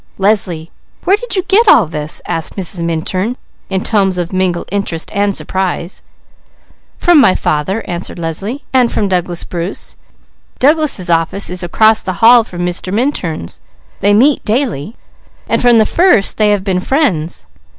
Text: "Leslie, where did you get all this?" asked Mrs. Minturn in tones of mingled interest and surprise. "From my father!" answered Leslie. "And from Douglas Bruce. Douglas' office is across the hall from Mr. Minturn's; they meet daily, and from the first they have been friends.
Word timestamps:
"Leslie, 0.17 0.71
where 1.03 1.15
did 1.15 1.35
you 1.35 1.43
get 1.43 1.67
all 1.67 1.85
this?" 1.85 2.23
asked 2.25 2.55
Mrs. 2.55 2.83
Minturn 2.83 3.37
in 3.69 3.83
tones 3.83 4.17
of 4.17 4.33
mingled 4.33 4.67
interest 4.71 5.11
and 5.13 5.35
surprise. 5.35 6.01
"From 6.97 7.21
my 7.21 7.35
father!" 7.35 7.83
answered 7.87 8.17
Leslie. 8.17 8.63
"And 8.73 8.91
from 8.91 9.07
Douglas 9.07 9.43
Bruce. 9.43 9.95
Douglas' 10.57 11.07
office 11.07 11.51
is 11.51 11.61
across 11.61 12.01
the 12.01 12.13
hall 12.13 12.43
from 12.43 12.65
Mr. 12.65 12.91
Minturn's; 12.91 13.59
they 13.99 14.11
meet 14.11 14.43
daily, 14.43 14.95
and 15.47 15.61
from 15.61 15.77
the 15.77 15.85
first 15.85 16.37
they 16.39 16.49
have 16.49 16.63
been 16.63 16.79
friends. 16.79 17.45